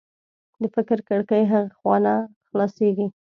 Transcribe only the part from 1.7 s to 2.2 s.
خوا نه